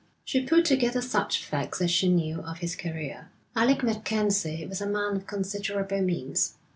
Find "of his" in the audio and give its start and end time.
2.41-2.75